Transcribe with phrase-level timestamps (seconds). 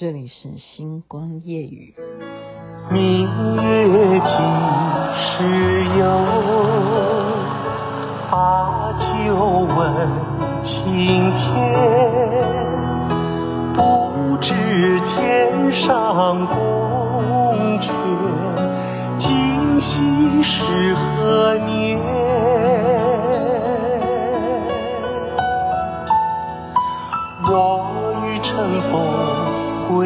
[0.00, 1.94] 这里是星光夜雨。
[2.90, 4.30] 明月几
[5.20, 6.02] 时有？
[8.30, 9.04] 把酒
[9.76, 9.78] 问
[10.64, 10.72] 青
[11.36, 11.44] 天。
[13.74, 14.48] 不知
[15.10, 16.56] 天上宫
[17.80, 17.84] 阙，
[19.20, 19.28] 今
[19.82, 19.84] 夕
[20.42, 22.00] 是何年？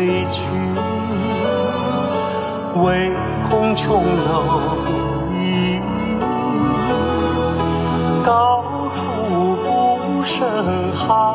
[0.04, 0.36] 归去，
[2.82, 3.10] 唯
[3.48, 4.76] 恐琼楼
[5.32, 5.34] 玉
[5.76, 5.80] 宇，
[8.22, 8.62] 高
[8.94, 11.33] 处不胜寒。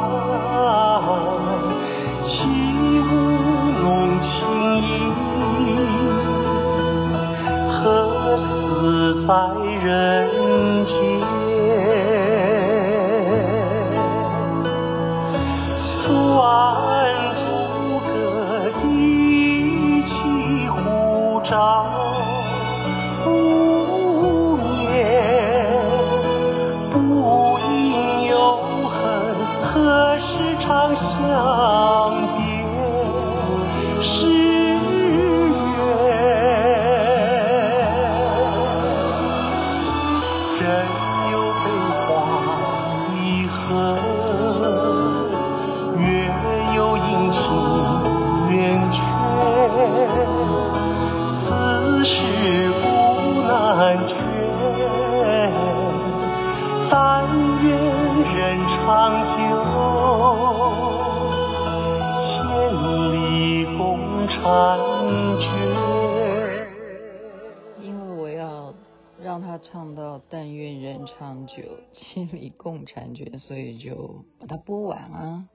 [69.71, 71.53] 唱到但愿人长久，
[71.93, 75.47] 千里共婵娟，所以就把它播完啊。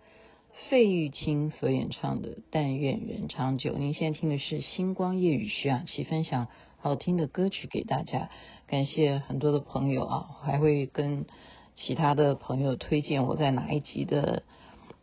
[0.71, 6.47] 费玉清所演唱的《但愿人长久》，您现在听的是星光夜雨，徐雅琪分享
[6.79, 8.31] 好听的歌曲给大家。
[8.69, 11.27] 感谢很多的朋友啊，还会跟
[11.75, 14.45] 其他的朋友推荐我在哪一集的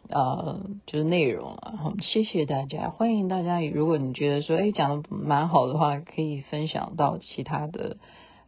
[0.08, 1.94] 呃，就是内容啊。
[2.02, 7.98] 谢谢大家，欢迎大家，如果你觉得说哎讲的蛮好的话，可以分享到其他的。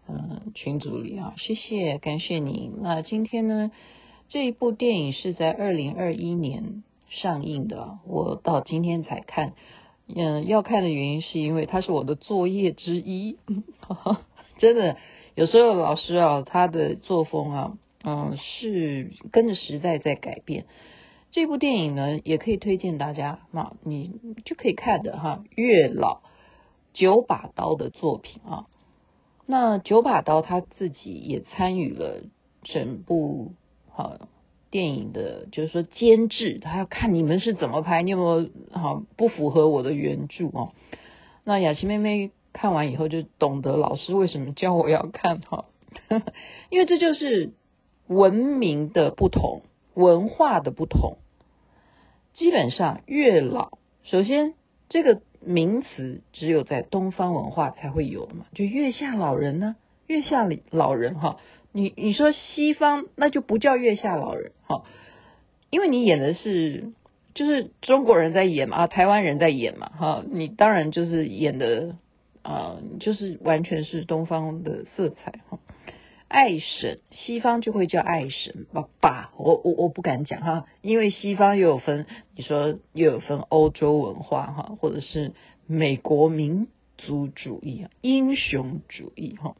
[0.07, 2.69] 嗯，群组里啊，谢谢，感谢你。
[2.81, 3.71] 那今天呢，
[4.27, 9.53] 这一部电影是在二零二一年上映的，我到今天才看。
[10.13, 13.37] 嗯，要看的原因是因为它是我的作业之一。
[14.59, 14.97] 真的，
[15.35, 20.65] 有时候老师啊，他的作风啊，嗯，是跟着时代在改变。
[21.31, 25.43] 这部电影呢，也可以推荐大家，那你就可以看的哈。
[25.55, 26.21] 月老
[26.93, 28.67] 九把刀的作品啊。
[29.45, 32.21] 那九把刀他自己也参与了
[32.63, 33.51] 整部
[33.89, 34.17] 好
[34.71, 40.71] 电影的，就是说监制，他要看你们是怎么拍，你有没有好不符合我的原著哦？
[41.43, 45.65] 那雅琪妹妹看完以后就懂得老师为什么教我要看哈，
[46.71, 47.51] 因为这就是
[48.07, 51.17] 文明的不同，文化的不同。
[52.33, 54.53] 基本上越老，首先
[54.87, 55.21] 这个。
[55.45, 59.75] 名词只有在东方文化才会有的嘛，就月下老人呢，
[60.07, 61.37] 月下老人哈，
[61.71, 64.83] 你你说西方那就不叫月下老人哈，
[65.69, 66.91] 因为你演的是
[67.33, 71.95] 就是中国人在演嘛啊，台湾人在演嘛哈，你当然就是演的
[72.41, 75.59] 啊，就是完全是东方的色彩哈。
[76.33, 85.33] 爱神，西方就会叫爱神爸爸，我我我不敢讲哈，因为西方又有分，你说又有分欧洲文化哈，或者是
[85.67, 89.55] 美国民族主义、英雄主义哈。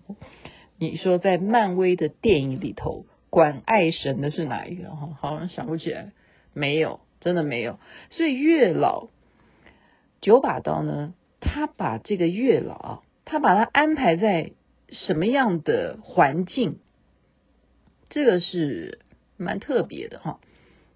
[0.79, 5.15] 你说在漫威的电影里头，管爱神的是哪一个哈？
[5.19, 6.11] 好像想不起来，
[6.53, 7.77] 没有，真的没有。
[8.09, 9.09] 所以月老
[10.21, 14.53] 九把刀呢，他把这个月老，他把他安排在。
[14.89, 16.77] 什么样的环境？
[18.09, 18.99] 这个是
[19.37, 20.39] 蛮特别的哈。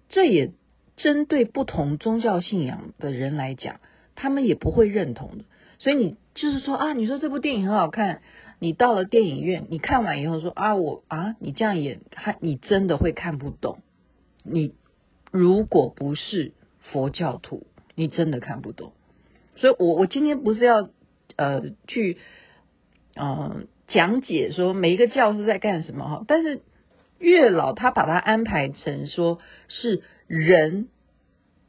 [0.08, 0.52] 这也
[0.96, 3.80] 针对不同宗教信仰的人来讲，
[4.14, 5.44] 他们也不会认同的。
[5.80, 8.22] 所以你就是说啊，你说这部电影很好看，
[8.60, 13.80] 你到了电影院，你看完以后说啊，我啊，你这样演，看你真的会看不懂。
[14.44, 14.74] 你
[15.32, 18.92] 如果不是佛教徒，你真的看不懂。
[19.56, 20.88] 所以我我今天不是要
[21.34, 22.18] 呃去
[23.16, 23.66] 嗯。
[23.88, 26.60] 讲解说每一个教是在干什么哈，但是
[27.18, 30.88] 月老他把它安排成说是人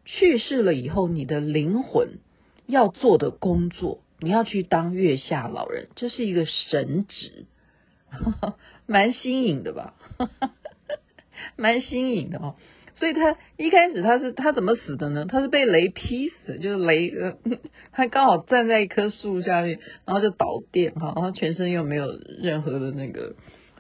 [0.06, 2.20] 去世了以后，你的灵魂
[2.68, 7.46] 要做的工作，你要去当月下老人，这是一个神职，
[8.86, 9.96] 蛮新颖的吧？
[11.56, 12.56] 蛮新颖的哦。
[13.00, 15.26] 所以他一开始他是他怎么死的呢？
[15.26, 17.38] 他是被雷劈死的，就是雷呃，
[17.94, 22.08] 他刚好站在一棵树下面，然后就导电哈，然后全身又没有
[22.42, 23.36] 任何的那个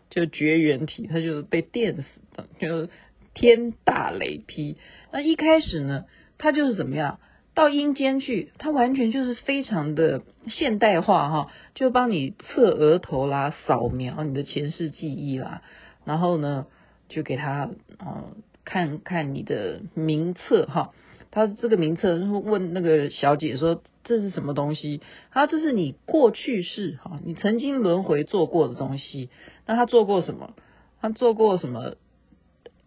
[0.10, 2.90] 就绝缘体，他就是被电死的，就
[3.34, 4.78] 天打雷劈。
[5.12, 6.06] 那一开始呢，
[6.38, 7.20] 他就是怎么样？
[7.56, 15.62] 到阴间去，他完全就是非常的现代化哈，就帮你测额头啦，扫描你的前世记忆啦，
[16.06, 16.68] 然后呢，
[17.10, 18.32] 就给他啊
[18.70, 20.92] 看看你的名册哈。
[21.32, 25.02] 他这个名册问那个小姐说，这是什么东西？
[25.32, 29.30] 他这是你过去世哈，你曾经轮回做过的东西。
[29.66, 30.54] 那他做过什么？
[31.02, 31.96] 他做过什么？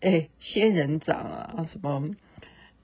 [0.00, 2.10] 哎，仙人掌啊，什么？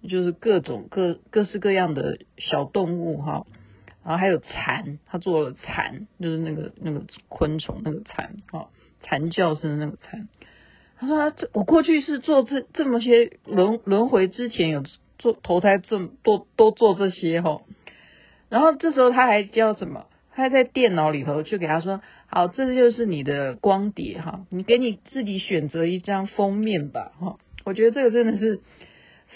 [0.09, 3.47] 就是各种各各式各样的小动物哈，
[4.05, 8.71] 然后还有蚕，他做了蚕，就是那个那个昆虫那个蚕哈，
[9.03, 10.29] 蚕叫声那个蚕。
[10.99, 14.83] 他说这我过去是做这这么些轮轮回之前有
[15.19, 17.63] 做投胎这么多都做这些哈，
[18.49, 20.07] 然后这时候他还叫什么？
[20.35, 27.39] 他在电脑里头就给他说，好，这就是你的光碟哈，你给你自己选择一张封面吧哈。
[27.65, 28.61] 我觉得这个真的是。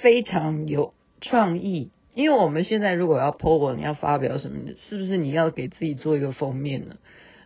[0.01, 6.97] 非常有创意，因为我们现在如果要 po 文，要发表什么，是不是你要给自己做一个封面呢？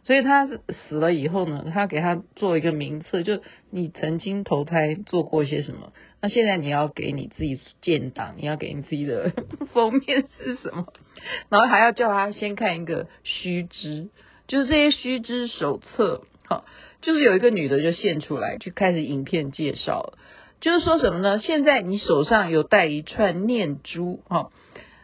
[0.06, 5.92] 所以他死了以后呢，他给他做一个名册，就你曾经投胎做过些什么，
[6.22, 9.32] 那现在你要给你自己建档，你要给你自己的
[9.74, 10.86] 封面是什么，
[11.48, 14.08] 然后还要叫他先看一个须知，
[14.46, 16.64] 就是这些须知手册，好，
[17.02, 20.18] 就是有一个女的就献出来，就开始影片介绍了。
[20.60, 21.38] 就是说什么呢？
[21.40, 24.50] 现在你手上有带一串念珠，哈，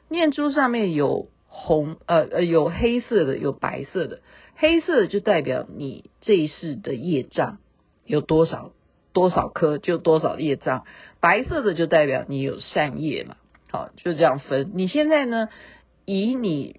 [0.09, 4.21] 念珠上面有红，呃呃，有黑色的，有白色的。
[4.63, 7.59] 黑色就代表你这一世的业障
[8.07, 8.71] 有多少
[9.13, 10.85] 多少颗，就多少业障。
[11.19, 13.35] 白色的就代表你有善业嘛，
[13.73, 14.71] 好，就这样分。
[14.75, 15.49] 你现在呢，
[16.05, 16.77] 以你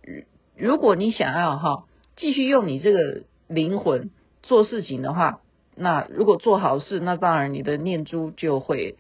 [0.56, 1.84] 如果你想要哈，
[2.16, 4.12] 继续用你这个灵魂
[4.44, 5.42] 做事情的话。
[5.76, 8.96] 那如果做好事，那当然你的念珠就会，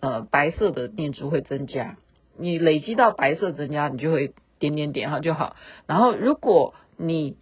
[0.00, 1.96] 呃，白色的念珠会增加。
[2.36, 5.56] 你累积到白色增加，你就会点点点哈就好。
[5.86, 7.38] 然后如果你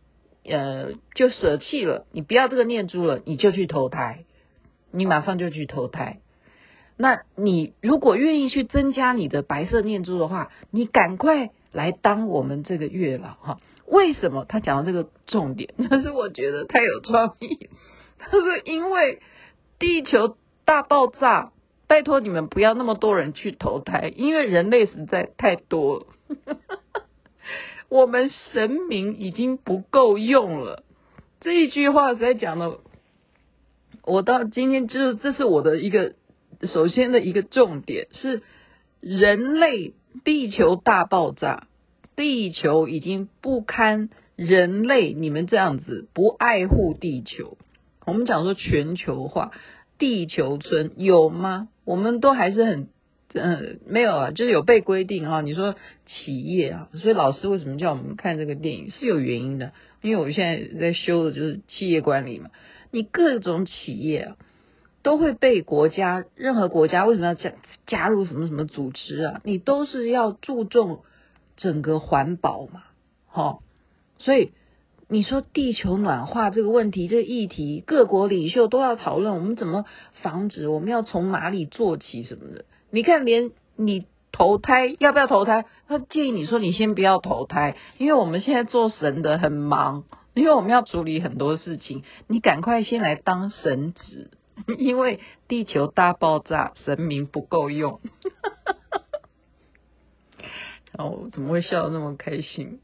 [0.49, 4.25] 呃就舍弃了，你不要这个念珠了，你就去投胎，
[4.91, 6.21] 你马上就去投胎。
[6.97, 13.61] 那你如果愿意去增加你的白色念珠的话，你赶快来当我们这个月老哈。
[13.87, 15.75] 为什么他讲到这个重点？
[15.91, 17.69] 但是我觉得太有创意。
[18.19, 19.21] 他说：“因为
[19.79, 21.53] 地球大爆炸，
[21.87, 26.07] 拜托你们不要那么多人去投胎，因为人类实在太多了。
[27.97, 30.85] 我们神明已经不够用了。”
[31.41, 32.79] 这一句话实在讲的，
[34.05, 36.15] 我到今天就是这是我的一个
[36.63, 38.43] 首先的一个重点是
[39.01, 39.95] 人类
[40.25, 41.67] 地球大爆炸，
[42.17, 47.57] 地球已经不堪人类你们这样子不爱护地球。
[48.07, 49.53] 我们讲说全球化，
[49.99, 51.69] 地球村有吗？
[51.85, 52.89] 我们都还是很，
[53.41, 55.41] 嗯，没有啊，就是有被规定哈。
[55.41, 55.75] 你说
[56.07, 59.73] 企业啊，所以老师为什么叫我们看这个电影是有原因的，
[60.03, 62.51] 因为我现在在修的就是企业管理嘛。
[62.91, 64.37] 你各种企业啊，
[65.03, 67.53] 都会被国家，任何国家为什么要加
[67.87, 69.41] 加入什么什么组织啊？
[69.45, 71.01] 你都是要注重
[71.57, 72.83] 整个环保嘛，
[73.27, 73.63] 好，
[74.19, 74.53] 所以。
[75.09, 79.85] 你说地球暖化这个问题，这个议题，各国领袖都要讨论，我们怎么
[80.21, 80.67] 防止？
[80.67, 82.65] 我们要从哪里做起什么的？
[82.97, 85.67] 你看，连你投胎要不要投胎？
[85.87, 94.31] 他建议你说你先不要投胎，因为我们现在做神的很忙，因为我们要处理很多事情，你赶快先来当神职，
[94.79, 98.01] 因为地球大爆炸，神明不够用。
[100.97, 102.81] 然 后怎么会笑得那么开心？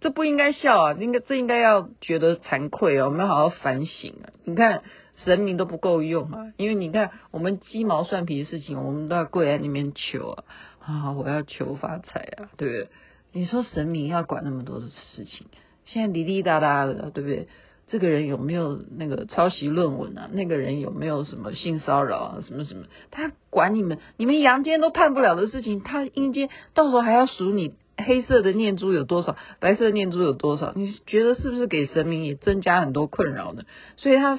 [0.00, 4.32] 这不应该笑啊，应该这应该要觉得惭愧啊，我们要好好反省啊！
[4.44, 4.82] 你看
[5.24, 10.44] 神明都不够用啊，因为你看我们鸡毛蒜皮的事情，我们都要跪在那边求啊
[10.80, 11.12] 啊！
[11.12, 12.88] 我要求发财啊，对不对？
[13.32, 15.46] 你说神明要管那么多的事情，
[15.84, 17.48] 现在滴滴答答的，对不对？
[17.88, 20.28] 这个人有没有那个抄袭论文啊？
[20.32, 22.38] 那个人有没有什么性骚扰啊？
[22.46, 22.84] 什么什么？
[23.10, 27.74] 他管你们，你们阳间都判不了的事情，他阴间到时候还要数你。
[27.98, 29.38] 黑色的念珠有多少？
[29.58, 30.74] 白色的念珠有多少？
[30.76, 33.62] 你觉得是不是给神明也增加很多困扰呢？
[33.96, 34.38] 所以他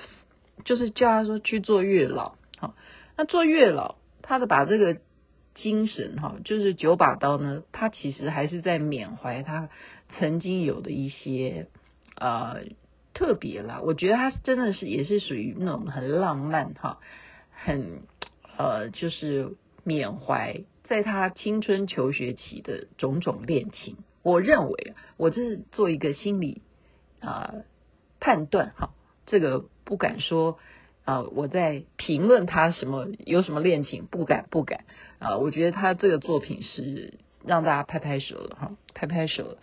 [0.65, 2.75] 就是叫他说去做月老，好，
[3.15, 4.97] 那做月老，他的把这个
[5.55, 9.69] 精神哈，就是九把刀呢，他其实还是在缅怀他
[10.17, 11.67] 曾经有的一些
[12.15, 12.61] 呃
[13.13, 13.81] 特别啦。
[13.83, 16.99] 我觉得他真的是也是属于那种很浪漫哈，
[17.51, 18.01] 很
[18.57, 23.97] 呃就是缅怀在他青春求学期的种种恋情。
[24.23, 26.61] 我认为，我这是做一个心理
[27.21, 27.53] 啊、
[28.19, 28.91] 判断哈，
[29.25, 30.59] 这个不敢说
[31.05, 34.83] 啊、我在评论他什么有什么恋情，不敢不敢
[35.19, 37.13] 啊、我觉得他这个作品是
[37.45, 39.57] 让大家拍拍手了哈，拍拍手了，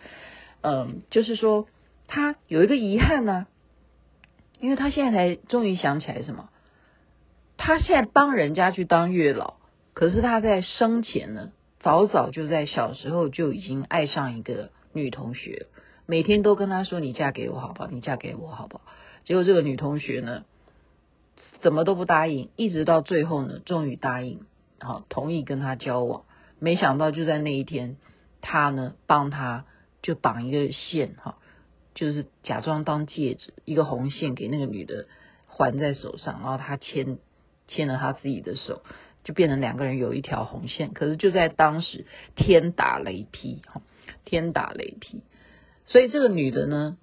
[0.61, 1.67] 嗯、就是说
[2.07, 3.45] 他有一个遗憾呢、
[4.59, 6.49] 因为他现在才终于想起来什么。
[7.57, 9.57] 他现在帮人家去当月老，
[9.93, 15.67] 可是他在生前呢，早早就在小时候就已经爱上一个女同学，
[16.07, 17.89] 每天都跟他说：“你嫁给我好不好？
[17.91, 18.83] 你嫁给我好不好？”
[19.25, 20.45] 结果这个女同学呢，
[21.59, 24.45] 怎么都不答应，一直到最后呢，终于答应，
[24.79, 26.23] 好同意跟他交往。
[26.59, 27.97] 没想到就在那一天，
[28.39, 29.65] 他呢帮他
[30.01, 31.37] 就绑一个线，哈，
[31.93, 35.07] 就是假装当戒指，一个红线给那个女的
[35.47, 37.17] 环在手上，然后他牵。
[37.67, 38.83] 牵了他自己的手，
[39.23, 40.93] 就变成两个人有一条红线。
[40.93, 42.05] 可是就在当时，
[42.35, 43.81] 天打雷劈，哈，
[44.23, 45.23] 天打雷劈。
[45.87, 46.95] 所以这个女的呢，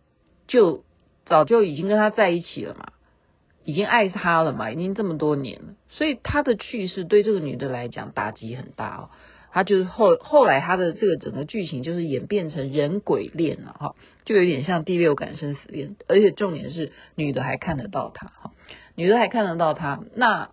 [0.46, 0.84] 就
[1.26, 2.92] 早就已经跟他在一起了嘛，
[3.64, 5.74] 已经爱他了嘛，已经这么多年了。
[5.90, 9.10] 所以他的去世对这个女的来讲打击很大哦。
[9.54, 18.52] 他就是后后来他的这个整个剧情就是演变成人鬼恋了哈，就有点像第六感生死恋，而且重点是女的还看得到他哈。
[18.94, 20.48] 女的还看得到他，那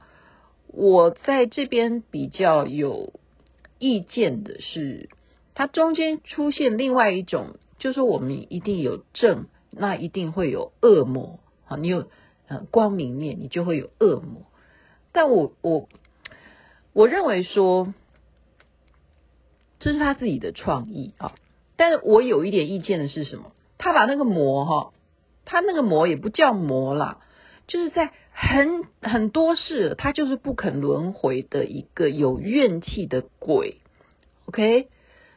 [0.68, 3.14] 我在这边比较有
[3.80, 5.08] 意见的是，
[5.56, 11.78] 它中间出现另外一种，就是我们一定有正，那一定会有恶魔啊。
[11.78, 12.08] 你有
[12.48, 14.44] 呃光明面，你就会有恶魔。
[15.12, 15.88] 但我我
[16.94, 17.94] 我认为说，
[19.80, 21.34] 这是他自己的创意啊。
[21.78, 23.52] 但是我有一点意见的是什么？
[23.78, 24.94] 他把那个魔哈，
[25.46, 27.20] 他那个魔也不叫魔啦。
[27.68, 33.78] 就是在很很多事，他就是不肯轮回的一个有怨气的鬼
[34.48, 34.90] ，OK？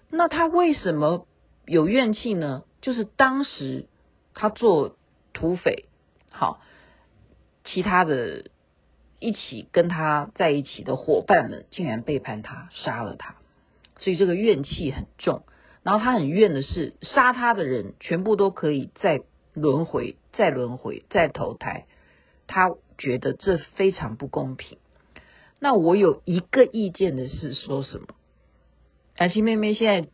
[0.09, 1.27] 那他为什么
[1.67, 2.65] 有怨气呢？
[2.81, 3.87] 就是当时
[4.35, 4.97] 他做
[5.33, 5.87] 土匪，
[6.31, 6.61] 好，
[7.65, 8.45] 其他的
[9.21, 13.37] 一起跟他在一起的伙伴们竟然背叛他，杀了他，
[13.99, 15.43] 所以这个怨气很重。
[15.83, 19.23] 然后他很怨的是，杀他的人全部都可以再
[19.53, 21.87] 轮回，再轮回，再投胎。
[22.47, 24.79] 他觉得这非常不公平。
[25.59, 28.07] 那我有一个意见的是说什么？
[29.17, 30.09] 安心妹妹现在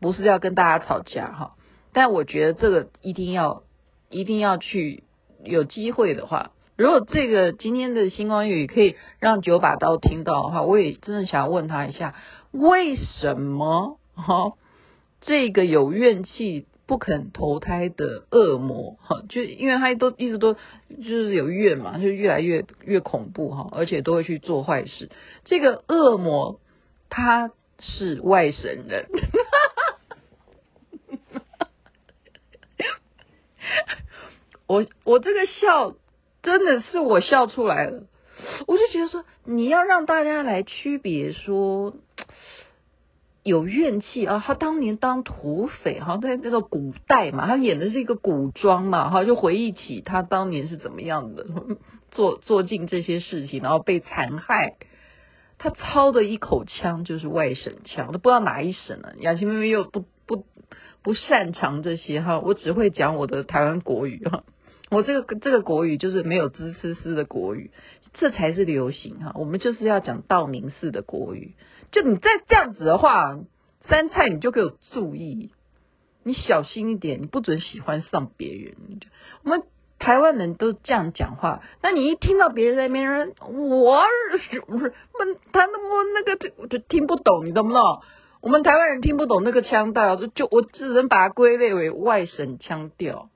[0.00, 1.56] 不是要跟大家吵架哈，
[1.92, 3.62] 但我觉得这个一定要
[4.10, 5.04] 一定要去
[5.44, 12.14] 有机会的话，如果这个今天的星光夜语可以让九把刀听到的话，我也真的想要问他一下，
[12.50, 14.52] 为什么哈
[15.20, 16.66] 这个有怨气？
[16.84, 20.58] 不肯投胎的恶魔，哈，就因为他都一直都就
[20.98, 25.08] 是有怨嘛，就越来越越恐怖哈，而且都会去做坏事。
[25.44, 26.60] 这个恶魔
[27.08, 29.06] 他是外省人，
[34.66, 35.94] 我我这个笑
[36.42, 38.04] 真的是我笑出来了，
[38.66, 41.94] 我就觉得说你要让大家来区别说。
[43.44, 44.40] 有怨气啊！
[44.46, 51.44] 他当年当土匪，哈，在那个古代嘛，他演的是一个古装嘛，哈，就回忆起他当年是怎么样的，
[52.12, 54.76] 做做尽这些事情，然后被残害。
[55.58, 59.10] 他操的一口枪就是外省枪，都不知道哪一省啊。
[59.18, 60.46] 雅琪妹妹又不不
[61.02, 64.44] 不擅长这些哈，我只会讲我的台湾国语哈，
[64.90, 67.70] 我这个这个国语就是没有滋滋滋的国语，
[68.14, 69.32] 这才是流行哈。
[69.34, 71.54] 我们就是要讲道明寺的国语。
[71.90, 73.38] 就你再这样子的话，
[73.88, 75.50] 杉菜你就给我注意，
[76.22, 78.74] 你小心一点，你不准喜欢上别人。
[79.42, 79.62] 我们
[79.98, 84.04] 台湾人都这样讲话，那你一听到别人在那边我
[84.50, 88.02] 是不是问他那么那个就就听不懂，你懂不懂？
[88.42, 93.30] 我们台湾人听不懂那个腔调，就我只能把它归类为外省腔调。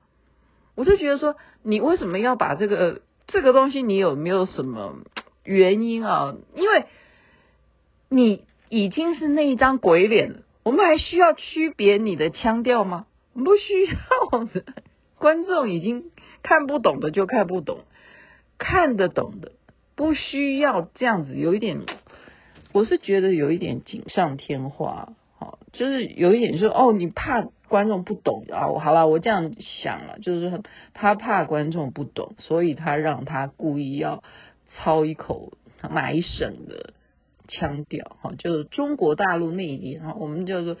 [0.75, 3.81] 我就觉得说，你为什么要把这个这个东西？
[3.81, 4.97] 你有没有什么
[5.43, 6.35] 原因啊？
[6.53, 6.85] 因为
[8.09, 8.45] 你。
[8.69, 13.05] 已经是那一张鬼脸，我们还需要区别你的腔调吗？
[13.33, 14.65] 不需要的，
[15.17, 16.11] 观众已经
[16.43, 17.85] 看不懂的就看不懂，
[18.57, 19.53] 看得懂的
[19.95, 21.85] 不需要这样子，有一点，
[22.71, 28.67] 我是觉得有一点锦上添花，好，就是有一点说哦，你怕观众不懂啊？
[28.79, 30.61] 好了，我这样想了，就是
[30.93, 34.23] 他怕观众不懂，所以他让他故意要
[34.75, 35.53] 操一口
[35.89, 36.93] 哪一省的。
[37.49, 40.75] 腔调哈，就是中国大陆那一边哈，我们叫做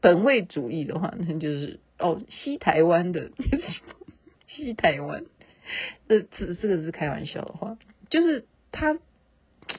[0.00, 3.30] 本位主义的话，那就是哦西台湾的
[4.48, 5.24] 西台湾，
[6.08, 7.78] 这这这个是开玩笑的话，
[8.10, 8.98] 就是他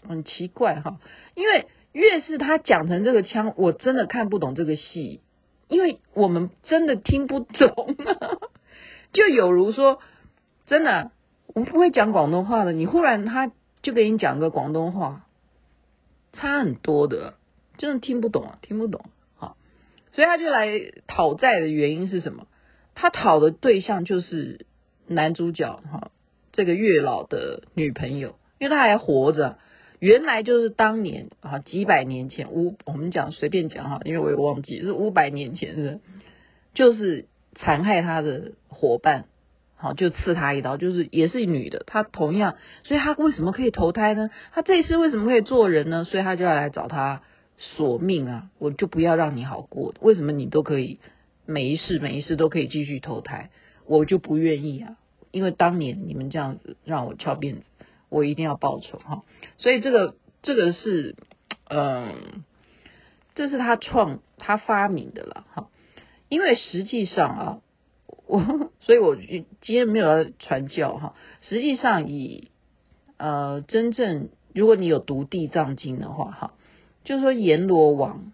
[0.08, 1.00] 很奇怪哈，
[1.36, 5.22] 因为越是他讲成这个腔，我真的看不懂这个戏，
[5.68, 7.96] 因为我们真的听不懂。
[9.12, 10.00] 就有如说，
[10.66, 11.12] 真的，
[11.54, 15.28] 我们不会讲广东话的，你忽然他就给你讲个广东话，
[16.32, 17.36] 差很多的，
[17.78, 19.06] 真的听不懂啊，听不懂。
[19.36, 19.56] 好，
[20.14, 20.68] 所以他就来
[21.06, 22.48] 讨债的原因是什么？
[22.96, 24.66] 他讨的对象就是
[25.06, 26.12] 男主角哈，
[26.52, 29.60] 这个月老的女朋友，因为他还活着。
[30.04, 36.02] 原来就是当年啊，几百年前五，我们讲随便讲哈，因为我也忘记是五百年前是，
[36.74, 39.28] 就是残害他的伙伴，
[39.78, 44.30] 好就刺他一刀，就是也是女的，她同样，所以她为什么可以投胎呢？
[44.52, 46.04] 她这一世为什么可以做人呢？
[46.04, 47.22] 所以她就要来找他
[47.58, 48.50] 索命啊！
[48.60, 51.00] 我就不要让你好过，为什么你都可以
[51.46, 53.52] 每一世每一世都可以继续投胎，
[53.86, 54.98] 我就不愿意啊！
[55.32, 57.62] 因为当年你们这样子让我翘辫子。
[58.14, 59.24] 我一定要报仇哈，
[59.58, 61.16] 所以这个这个是，
[61.68, 62.44] 嗯，
[63.34, 65.70] 这是他创他发明的了哈，
[66.30, 67.62] 因为实际上啊，
[68.28, 72.52] 我所以我今天没有要传教哈，实际上以
[73.18, 76.54] 呃真正如果你有读地藏经的话哈，
[77.04, 78.32] 就是说阎罗王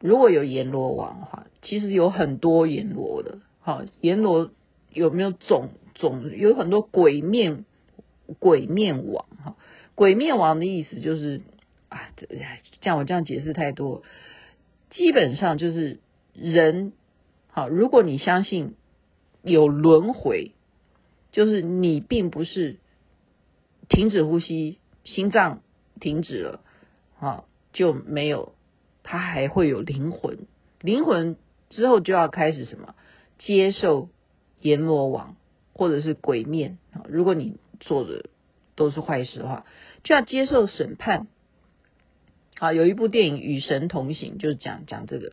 [0.00, 4.50] 如果有阎罗王的话，其实有很多阎罗的，哈，阎罗
[4.92, 7.64] 有没有总总有很多鬼面。
[8.38, 9.56] 鬼面王哈，
[9.94, 11.40] 鬼面王的意思就是
[11.88, 12.10] 啊，
[12.82, 14.02] 像我这样解释太多，
[14.90, 16.00] 基本上就是
[16.34, 16.92] 人
[17.48, 18.74] 好，如果你相信
[19.42, 20.52] 有轮回，
[21.32, 22.76] 就是你并不是
[23.88, 25.60] 停止呼吸，心脏
[25.98, 26.60] 停止了
[27.18, 28.52] 啊，就没有，
[29.02, 30.46] 他还会有灵魂，
[30.80, 31.36] 灵魂
[31.70, 32.94] 之后就要开始什么，
[33.38, 34.10] 接受
[34.60, 35.36] 阎罗王
[35.72, 37.56] 或者是鬼面啊，如果你。
[37.80, 38.26] 做的
[38.76, 39.64] 都是坏事的话，
[40.04, 41.26] 就要接受审判。
[42.56, 45.32] 好，有一部电影《与神同行》，就是讲讲这个。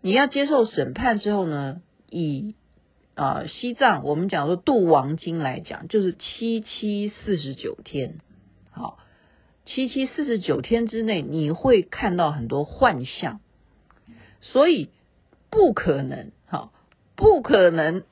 [0.00, 2.54] 你要接受审判之后呢，以
[3.14, 8.18] 啊、西藏我们讲说度亡经来讲，就是七七四十九天。
[8.70, 8.98] 好，
[9.66, 13.40] 七七四十九天之内，你会看到很多幻象，
[14.40, 14.88] 所以
[15.50, 16.72] 不可能，好，
[17.16, 18.02] 不可能。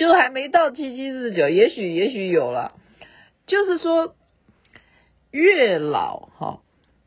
[0.00, 2.72] 就还没到七七四十九，也许也许有了。
[3.46, 4.14] 就是说，
[5.30, 6.62] 月老哈，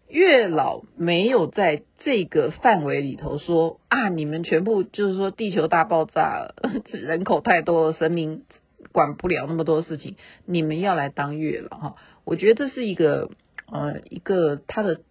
[0.08, 6.54] 月老没有在这个范围里头说啊，你们全部就是说地球大爆炸，
[6.92, 8.44] 人口太多了，神明
[8.92, 11.96] 管不了那么多事情，你们要来当月老哈。
[12.26, 13.32] 我觉得这是一个
[13.72, 15.02] 呃一个他的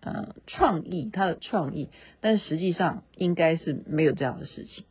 [0.00, 1.88] 呃创意，他的创意，
[2.20, 4.84] 但实际上应该是没有这样的事情，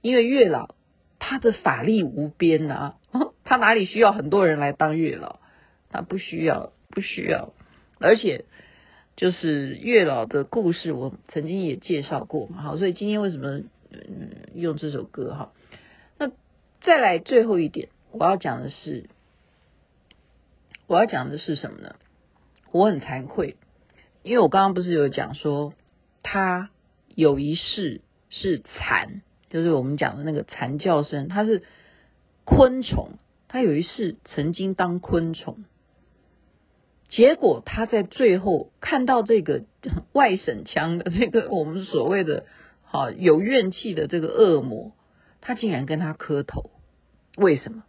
[0.00, 0.74] 因为月老。
[1.18, 2.94] 他的法力无边呐，
[3.44, 5.38] 他哪里需要很多人来当月老？
[5.90, 7.52] 他不需要，不需要。
[7.98, 8.44] 而且
[9.16, 12.62] 就是月老的故事，我曾经也介绍过嘛。
[12.62, 15.52] 好，所以今天为什么嗯用这首歌哈？
[16.18, 16.30] 那
[16.82, 19.08] 再来最后一点，我要讲的是，
[20.86, 21.96] 我要讲的是什么呢？
[22.72, 23.56] 我很惭愧，
[24.22, 25.72] 因为我刚刚不是有讲说，
[26.22, 26.68] 他
[27.14, 29.22] 有一世是残。
[29.48, 31.62] 就是我们讲的那个蝉叫声，它是
[32.44, 33.10] 昆虫，
[33.48, 35.64] 它有一世曾经当昆虫，
[37.08, 39.62] 结果他在最后看到这个
[40.12, 42.44] 外省腔的这个我们所谓的
[42.82, 44.92] 好有怨气的这个恶魔，
[45.40, 46.70] 他竟然跟他磕头，
[47.36, 47.84] 为什么？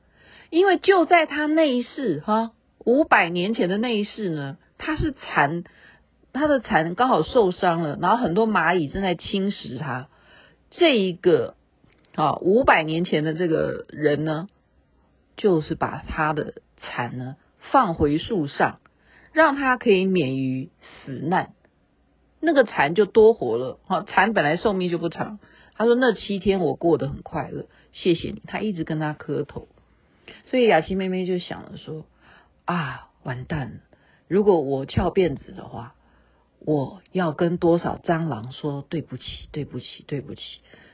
[0.50, 2.52] 因为就在他那一世哈，
[2.86, 5.64] 五百年前的那一世呢，他是蝉，
[6.34, 10.08] 他的蝉刚好受伤了，然后很多蚂蚁正在侵蚀他。
[10.70, 11.56] 这一个
[12.16, 14.48] 啊，五百年前的这个人呢，
[15.36, 17.36] 就是把他的蚕呢
[17.72, 18.80] 放回树上，
[19.32, 20.70] 让他可以免于
[21.06, 21.54] 死难。
[22.40, 23.80] 那个蚕就多活了。
[23.86, 25.40] 哈，蚕本来寿命就不长。
[25.76, 28.42] 他说那七天我过得很快乐，谢谢你。
[28.46, 29.68] 他一直跟他磕头。
[30.46, 32.06] 所以雅琪妹妹就想了说
[32.66, 33.78] 啊，完蛋了！
[34.28, 35.94] 如果我翘辫子的话。
[36.60, 40.42] 我要跟多少蟑螂说对不起，对不起，对不起。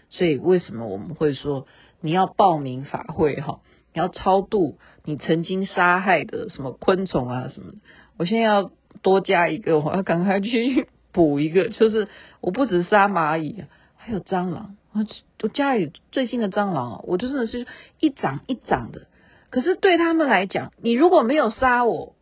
[0.10, 1.66] 所以为什么我们会说
[2.02, 3.60] 你要报名法会哈？
[3.94, 7.78] 你要超度你曾经杀害的什么昆虫啊什么的？
[8.18, 8.72] 我现在要
[9.02, 12.08] 多加一个，我要赶快去补一个， 就是
[12.42, 13.64] 我不止杀蚂蚁，
[13.96, 14.76] 还有蟑螂。
[14.92, 15.06] 我
[15.42, 17.66] 我家里最新的蟑螂啊，我就真的是
[18.00, 19.08] 一长一长的。
[19.50, 22.16] 可是对他们来讲，你如果没有杀我。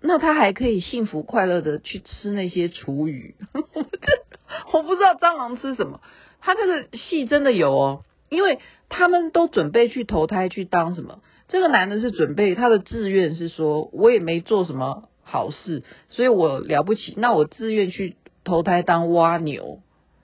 [0.00, 3.34] 那他还可以幸福快乐的去吃那些厨余，
[4.72, 6.00] 我不知道蟑螂吃什么。
[6.40, 11.20] 他这个戏真的有哦，因为他们都准备去投胎去当什么。
[11.48, 19.80] 这个男的是准备他的志愿是说，我也没做什么好事，所以我了不起，那我自愿去投胎当蜗牛。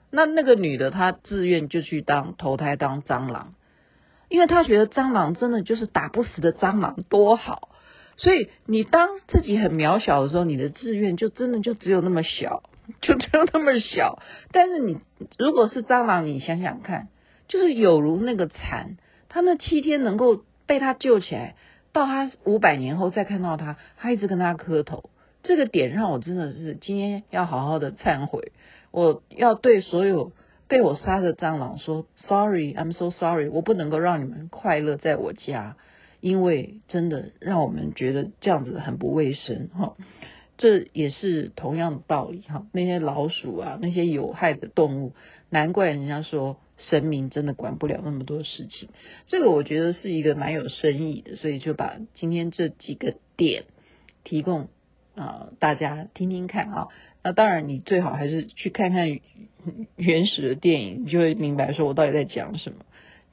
[0.09, 3.55] 那那个女的她自愿就去当投胎当蟑螂，
[4.29, 7.69] 因为她觉得蟑螂真的就是打不死的蟑螂多好。
[8.17, 12.63] 所以你当自己很渺小的时候，你的志愿就真的就只有那么小，
[13.01, 14.19] 就只有那么小。
[14.51, 14.97] 但是你
[15.37, 17.09] 如果是蟑螂，你想想看，
[17.47, 18.97] 就是有如那个蚕，
[19.27, 21.55] 他那七天能够被他救起来，
[21.91, 25.09] 到他五百年后再看到他，他一直跟他磕头，
[25.43, 28.53] 这个点让我真的是今天要好好的忏悔，
[28.91, 30.31] 我要对所有
[30.69, 35.75] 被我杀的蟑螂说，Sorry，I'm so sorry，我不能够让你们快乐在我家。
[36.25, 39.95] 因为真的让我们觉得这样子很不卫生哈，
[40.57, 42.65] 这也是同样的道理哈。
[42.71, 45.13] 那些老鼠啊，那些有害的动物，
[45.51, 48.89] 难怪人家说神明真的管不了那么多事情。
[49.27, 53.65] 这个我觉得是一个蛮有深意的，所以就把今天这几个点
[54.23, 54.69] 提供
[55.13, 56.87] 啊大家听听看啊。
[57.21, 59.19] 那当然你最好还是去看看
[59.95, 62.79] 原始的电影，你就会明白说我到底在讲什么。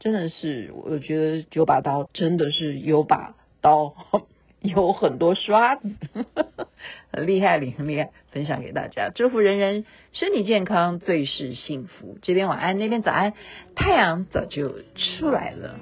[0.02, 3.94] 真的是，我觉得九把刀真的是有把刀，
[4.60, 5.88] 有很多刷子，
[7.12, 12.18] 很厉害，很厉害，分享给大家，祝福人人身体健康，最是幸福。
[12.20, 13.32] 这边晚安，那边早安，
[13.76, 15.76] 太阳早就出来了。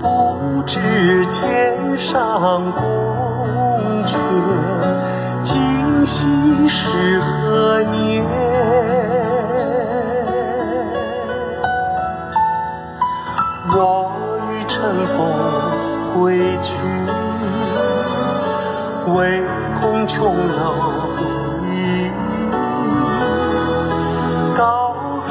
[0.00, 2.82] 不知天上宫
[4.02, 4.10] 阙，
[5.46, 5.54] 今
[6.04, 8.47] 夕是何年？
[13.80, 14.10] 我
[14.50, 14.76] 欲乘
[15.16, 15.18] 风
[16.20, 16.68] 归去，
[19.12, 19.16] 唯
[19.80, 20.16] 恐琼
[20.48, 20.58] 楼
[21.62, 22.10] 玉宇，
[24.56, 24.92] 高
[25.24, 25.30] 处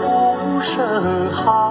[0.00, 0.02] 不
[0.62, 1.63] 胜寒。